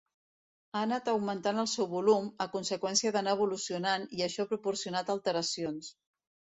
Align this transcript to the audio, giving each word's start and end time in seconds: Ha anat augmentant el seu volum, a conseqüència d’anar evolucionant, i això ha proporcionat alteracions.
Ha 0.71 0.79
anat 0.85 1.11
augmentant 1.13 1.63
el 1.65 1.69
seu 1.75 1.89
volum, 1.91 2.31
a 2.47 2.49
conseqüència 2.57 3.13
d’anar 3.19 3.39
evolucionant, 3.41 4.11
i 4.19 4.29
això 4.31 4.45
ha 4.49 4.53
proporcionat 4.57 5.17
alteracions. 5.19 5.97